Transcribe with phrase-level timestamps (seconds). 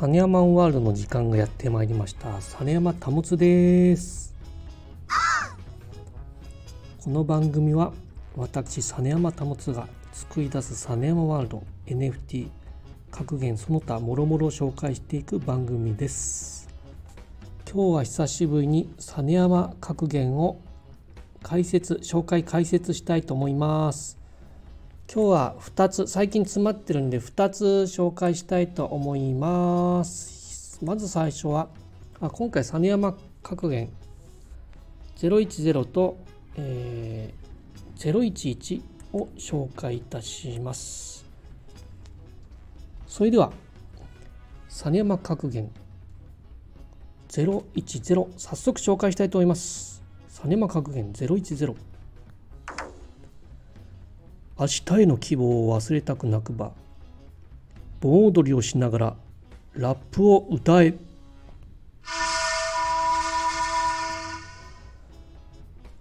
[0.00, 2.40] サネヤマンワールドの時間がやってまいりました。
[2.40, 4.34] サネヤマタモツです。
[7.04, 7.92] この番組は
[8.34, 12.48] 私サネヤマタモツが作り出すサネヤマワールド NFT
[13.10, 16.66] 格言その他もろもろ紹介していく番組です。
[17.70, 20.62] 今日は久しぶりにサネヤマ格言を
[21.42, 24.19] 解説紹介解説したいと思います。
[25.12, 30.78] 今日は2つ最近詰まってるんで2つ紹介したいと思います。
[30.84, 31.66] まず最初は
[32.20, 33.90] あ今回実山格言。
[35.16, 36.16] 010と、
[36.54, 41.26] えー、011を紹介いたします。
[43.08, 43.50] それでは
[44.68, 45.72] 実山格言。
[47.30, 50.04] 010早速紹介したいと思います。
[50.28, 51.89] 実山格言010
[54.60, 56.72] 明日への希望を忘れたくなくば
[58.00, 59.16] 盆踊りをしながら
[59.72, 60.92] ラップを歌え。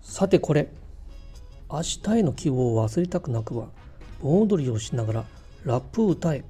[0.02, 0.70] さてこれ
[1.72, 3.70] 明日への希望を忘れたくなくば
[4.22, 5.26] 盆踊りをしながら
[5.64, 6.44] ラップを歌え。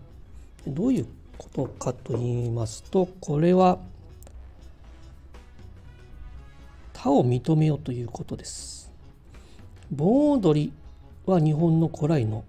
[0.65, 1.07] どういう
[1.37, 3.77] ことかと言いますとこれは
[6.93, 8.91] 他を認めようということです。
[9.91, 10.73] 盆踊り
[11.29, 12.43] は日本の古来の、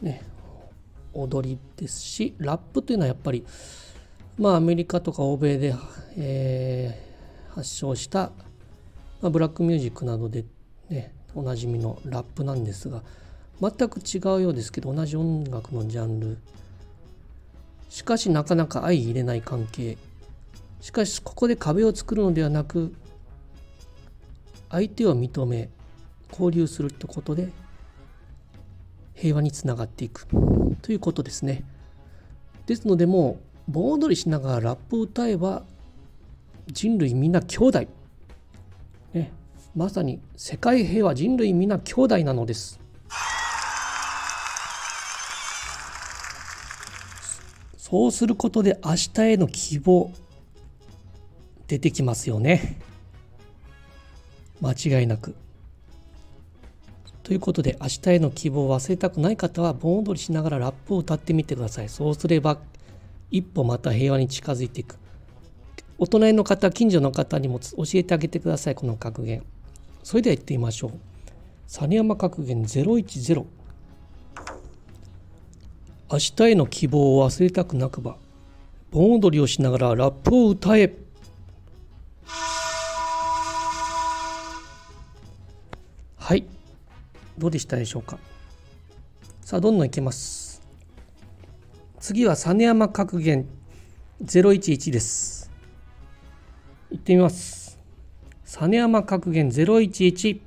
[0.00, 0.22] ね、
[1.12, 3.44] 踊りですしラップというのはやっぱり
[4.38, 5.74] まあアメリカとか欧米で、
[6.16, 8.30] えー、発祥した、
[9.20, 10.44] まあ、ブラックミュージックなどで、
[10.88, 13.02] ね、おなじみのラップなんですが
[13.60, 16.38] 全く違うようですけど同じ音楽のジャンル。
[17.90, 19.98] しかしなかなか相入れない関係。
[20.80, 22.94] しかしここで壁を作るのではなく
[24.70, 25.68] 相手を認め
[26.30, 27.50] 交流するってことで
[29.20, 30.26] 平和につながっていく
[30.80, 31.62] ということですね。
[32.64, 35.64] ですのでもう盆踊りしながらラップを歌えば
[36.68, 37.86] 人類みんな兄弟、
[39.12, 39.32] ね、
[39.76, 42.80] まさに世界平和人類みんな兄弟なのです。
[47.76, 50.12] そうすることで明日への希望
[51.66, 52.78] 出てきますよね。
[54.62, 55.34] 間違いなく。
[57.22, 61.88] ということで明日への希望を忘れたくない方は盆踊りしながらラップを歌ってみてください。
[61.88, 62.58] そうすれば
[63.30, 64.96] 一歩また平和に近づいていく。
[65.98, 68.74] お隣の方近所の方にも教えてあげてください。
[68.74, 69.42] この格言。
[70.02, 70.92] それでは言ってみましょう。
[71.66, 73.44] 実山格言010
[76.12, 78.16] 明日への希望を忘れたくなくば
[78.90, 80.92] 盆踊りをしながらラップを歌え。
[87.40, 88.18] どうでしたでしょうか？
[89.40, 90.60] さあどんどんいきます。
[91.98, 93.46] 次は実山格言。
[94.22, 95.50] 011です。
[96.92, 97.78] いってみます。
[98.44, 100.40] 実山格言011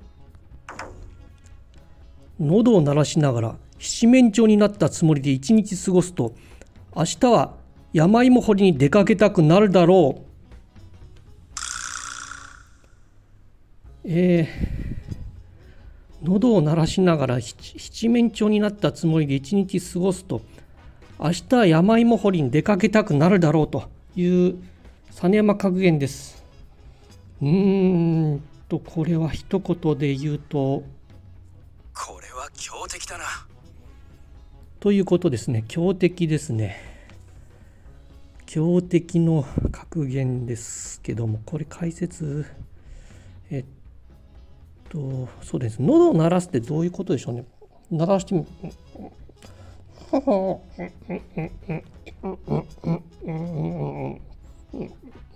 [2.39, 6.35] 喉を鳴らしながら七面鳥になったつもりで一日過ごすと
[6.95, 7.55] 明日は
[7.91, 10.21] 山芋掘りに出かけたくなるだろ
[14.03, 14.07] う。
[14.07, 14.82] えー
[16.23, 20.41] 喉を鳴らしながら七面鳥になったつもりで一日過ごすと
[21.19, 24.55] 明日は山芋掘りに出かけたくなるだろうという
[25.11, 26.43] 実山格言です。
[27.41, 30.83] うーんとこれは一言で言うと
[31.93, 33.25] これは強敵だな。
[34.79, 36.77] ということですね強敵ですね。
[38.45, 42.45] 強敵の格言ですけどもこれ解説
[43.49, 43.65] えっ
[44.93, 45.81] とそうです。
[45.81, 47.45] 喉を鳴らすってどういうことでしょうね。
[47.89, 48.45] 鳴らしてみ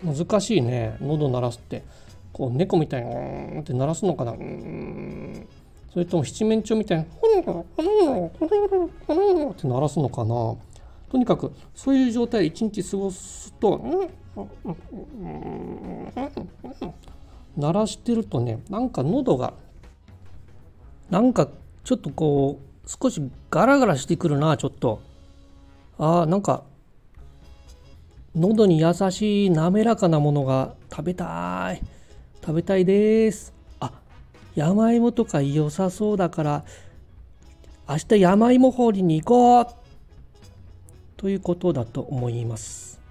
[0.04, 0.96] 難しいね。
[1.02, 1.84] 喉鳴らすって。
[2.32, 3.18] こう猫みたいにう
[3.58, 4.34] んって鳴らすのかな。
[5.92, 7.08] それとも七面鳥みたいにっ
[9.56, 10.56] て鳴らすのかな。
[11.10, 13.84] とにかくそういう状態で一日過ごすと
[17.58, 19.54] 鳴らしてるとねなんか喉が
[21.10, 21.48] なんか
[21.84, 25.02] ちょっとこう少しガラガラしてくるなちょっと。
[26.00, 26.64] あーなんか
[28.36, 31.82] 喉に優しい滑らかなものが食べたい。
[32.42, 33.54] 食べたいです。
[33.80, 33.92] あ
[34.56, 36.66] 山芋とか良さそうだから
[37.90, 39.68] 明日山芋掘りに行こう。
[41.18, 43.02] ということだと思います。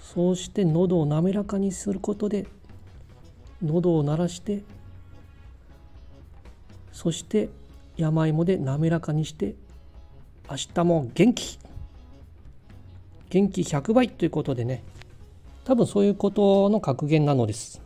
[0.00, 2.46] そうして喉を滑らかにすることで
[3.64, 4.62] 喉を鳴らして
[6.92, 7.48] そして
[7.96, 9.54] 山芋で滑らかにして
[10.50, 11.58] 明日も元気。
[13.30, 14.84] 元気100倍ということでね。
[15.64, 17.80] 多分そういうことの格言なのです。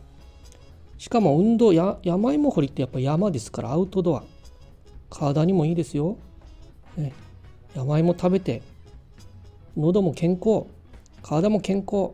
[0.97, 4.23] しかも運動や山芋掘りってやっぱ山ですからアウトドア。
[5.09, 6.17] 体にもいいですよ、
[6.95, 7.13] ね、
[7.73, 8.61] 山芋食べて
[9.75, 10.65] 喉も健康。
[11.23, 12.11] 体も健康。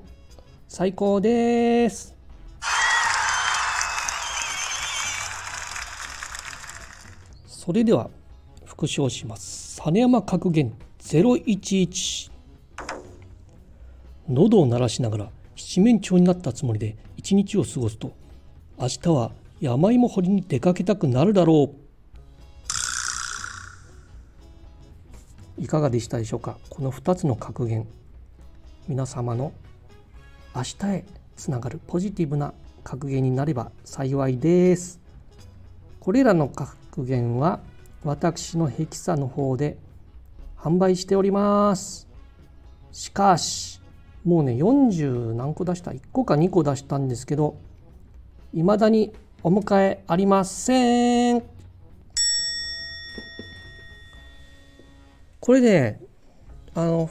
[0.67, 2.14] 最高です。
[7.65, 8.11] それでは
[8.63, 9.81] 復唱します。
[9.83, 12.29] 実山格言011
[14.29, 18.11] 喉を鳴らしながら七面鳥になったつもりで一日を過ごすと
[18.77, 19.31] 明日は
[19.61, 21.71] 山芋掘りに出かけたくなるだろ
[25.57, 25.61] う。
[25.63, 26.57] いかがでしたでしょうか？
[26.69, 27.87] この2つの格言
[28.87, 29.53] 皆様の
[30.55, 32.53] 明日へつながるポジティブな
[32.83, 34.99] 格言になれば幸いです。
[35.99, 37.59] これらの格言は
[38.03, 39.77] 私のヘキサの方で
[40.57, 42.07] 販売しております。
[42.91, 43.81] しかし
[44.23, 47.57] もうね40何個出した1個か2個出したんですけど
[48.53, 49.13] いまだに
[49.43, 51.43] お迎えありません。
[55.39, 56.01] これね
[56.73, 57.09] あの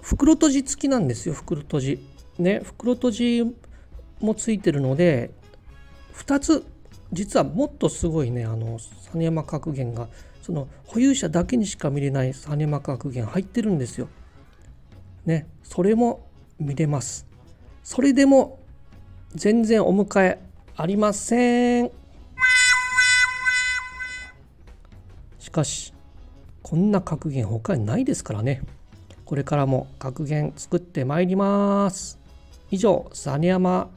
[0.00, 2.06] 袋閉じ付きなんですよ袋閉じ。
[2.38, 3.54] ね袋閉じ
[4.20, 5.30] もついてるので
[6.14, 6.64] 2つ
[7.14, 10.08] 実はもっとすごいねあの実山格言が
[10.42, 14.08] その保有者だけにしか見れない実山格言入ってるんですよ。
[15.24, 16.28] ねそれも
[16.58, 17.26] 見れます。
[17.82, 18.58] それでも
[19.34, 20.38] 全然お迎え
[20.76, 21.90] ありません。
[25.38, 25.94] しかし
[26.62, 28.62] こんな格言他にないですからね。
[29.24, 32.18] これからも格言作ってまいります。
[32.70, 33.90] 以上、実山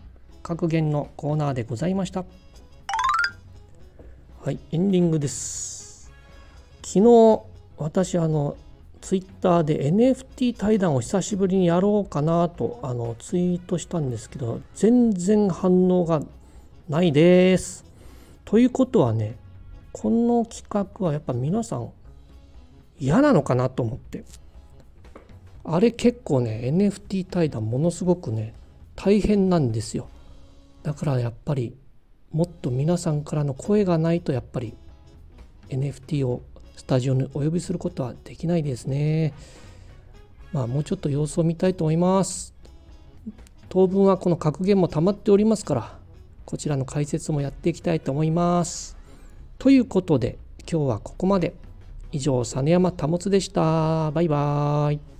[0.44, 2.26] 格言のコーナーでございました。
[4.48, 6.10] はい、エンディングです。
[6.82, 7.42] 昨日、
[7.78, 8.56] 私、あの、
[9.02, 16.22] ツイッターで NFT 対談を久しぶりにやろうかなとあのツイートしたんですけど、全然反応が
[16.88, 17.84] ないです。
[18.46, 19.36] ということはね、
[19.92, 21.92] この企画はやっぱ皆さん
[22.98, 24.24] 嫌なのかなと思って。
[25.66, 28.54] あれ結構ね、NFT 対談ものすごくね、
[28.96, 30.08] 大変なんですよ。
[30.84, 31.76] だからやっぱり
[32.38, 34.76] もっと皆さんからの声がないとやっぱり
[35.70, 36.44] NFT を
[36.76, 39.34] スタジオにお呼びすることはできないですね。
[40.54, 42.54] まあもうちょっと様子を見たいと思います。
[43.70, 45.98] 当分はこの格言も溜まっておりますから
[46.46, 48.96] こちらの解説もやっていきたいと思います。
[49.58, 50.38] ということで
[50.72, 51.56] 今日はここまで。
[52.12, 54.12] 以上、実山保でした。
[54.12, 55.17] バイバーイ。